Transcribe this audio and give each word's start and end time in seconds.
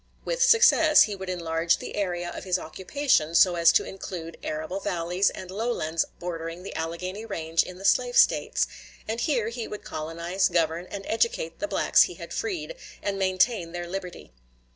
With 0.25 0.41
success, 0.41 1.03
he 1.03 1.15
would 1.15 1.29
enlarge 1.29 1.77
the 1.77 1.95
area 1.95 2.31
of 2.31 2.43
his 2.43 2.57
occupation 2.57 3.35
so 3.35 3.53
as 3.53 3.71
to 3.73 3.83
include 3.83 4.35
arable 4.41 4.79
valleys 4.79 5.29
and 5.29 5.51
low 5.51 5.71
lands 5.71 6.05
bordering 6.17 6.63
the 6.63 6.75
Alleghany 6.75 7.23
range 7.23 7.61
in 7.61 7.77
the 7.77 7.85
slave 7.85 8.17
States; 8.17 8.65
and 9.07 9.21
here 9.21 9.49
he 9.49 9.67
would 9.67 9.83
colonize, 9.83 10.49
govern, 10.49 10.87
and 10.89 11.05
educate 11.05 11.59
the 11.59 11.67
blacks 11.67 12.01
he 12.01 12.15
had 12.15 12.33
freed, 12.33 12.73
and 13.03 13.19
maintain 13.19 13.73
their 13.73 13.87
liberty. 13.87 14.31